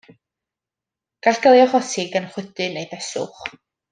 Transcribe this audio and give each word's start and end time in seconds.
Gall 1.27 1.37
gael 1.43 1.59
ei 1.59 1.63
achosi 1.67 2.05
gan 2.17 2.27
chwydu 2.33 2.71
neu 2.79 2.91
beswch. 2.95 3.45